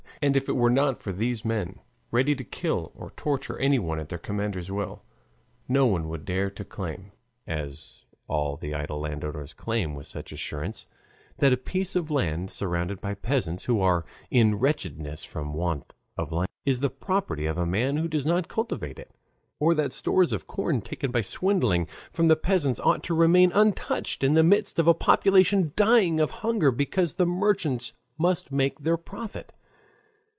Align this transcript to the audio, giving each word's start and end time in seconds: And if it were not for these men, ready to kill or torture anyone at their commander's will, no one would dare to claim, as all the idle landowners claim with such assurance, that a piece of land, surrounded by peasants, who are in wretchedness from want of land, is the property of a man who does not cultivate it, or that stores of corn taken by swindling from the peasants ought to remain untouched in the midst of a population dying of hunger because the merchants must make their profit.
And 0.23 0.37
if 0.37 0.47
it 0.47 0.55
were 0.55 0.69
not 0.69 1.01
for 1.01 1.11
these 1.11 1.43
men, 1.43 1.79
ready 2.11 2.35
to 2.35 2.43
kill 2.43 2.91
or 2.93 3.09
torture 3.17 3.57
anyone 3.57 3.97
at 3.99 4.09
their 4.09 4.19
commander's 4.19 4.69
will, 4.69 5.01
no 5.67 5.87
one 5.87 6.07
would 6.09 6.25
dare 6.25 6.51
to 6.51 6.63
claim, 6.63 7.11
as 7.47 8.05
all 8.27 8.55
the 8.55 8.75
idle 8.75 8.99
landowners 8.99 9.51
claim 9.51 9.95
with 9.95 10.05
such 10.05 10.31
assurance, 10.31 10.85
that 11.39 11.51
a 11.51 11.57
piece 11.57 11.95
of 11.95 12.11
land, 12.11 12.51
surrounded 12.51 13.01
by 13.01 13.15
peasants, 13.15 13.63
who 13.63 13.81
are 13.81 14.05
in 14.29 14.59
wretchedness 14.59 15.23
from 15.23 15.55
want 15.55 15.91
of 16.15 16.31
land, 16.31 16.49
is 16.67 16.81
the 16.81 16.91
property 16.91 17.47
of 17.47 17.57
a 17.57 17.65
man 17.65 17.97
who 17.97 18.07
does 18.07 18.25
not 18.27 18.47
cultivate 18.47 18.99
it, 18.99 19.09
or 19.59 19.73
that 19.73 19.91
stores 19.91 20.31
of 20.31 20.45
corn 20.45 20.81
taken 20.81 21.09
by 21.09 21.21
swindling 21.21 21.87
from 22.11 22.27
the 22.27 22.35
peasants 22.35 22.79
ought 22.81 23.01
to 23.01 23.15
remain 23.15 23.51
untouched 23.53 24.23
in 24.23 24.35
the 24.35 24.43
midst 24.43 24.77
of 24.77 24.87
a 24.87 24.93
population 24.93 25.71
dying 25.75 26.19
of 26.19 26.29
hunger 26.29 26.69
because 26.69 27.13
the 27.13 27.25
merchants 27.25 27.93
must 28.19 28.51
make 28.51 28.81
their 28.81 28.97
profit. 28.97 29.51